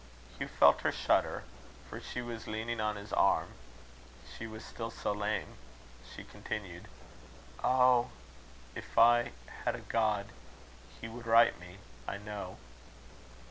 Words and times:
Hugh 0.39 0.47
felt 0.47 0.81
her 0.81 0.91
shudder, 0.91 1.43
for 1.87 2.01
she 2.01 2.23
was 2.23 2.47
leaning 2.47 2.81
on 2.81 2.95
his 2.95 3.13
arm, 3.13 3.53
she 4.35 4.47
was 4.47 4.65
still 4.65 4.89
so 4.89 5.11
lame. 5.11 5.57
She 6.15 6.23
continued: 6.23 6.87
"Oh! 7.63 8.09
if 8.73 8.97
I 8.97 9.31
had 9.63 9.75
a 9.75 9.81
God, 9.81 10.29
he 10.99 11.07
would 11.07 11.27
right 11.27 11.55
me, 11.59 11.77
I 12.07 12.17
know." 12.17 12.57